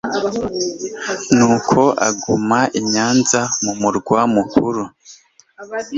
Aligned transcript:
nuko 1.35 1.81
aguma 2.07 2.59
i 2.79 2.81
nyanza 2.91 3.41
mu 3.63 3.73
murwa 3.81 4.19
mukuru 4.35 4.81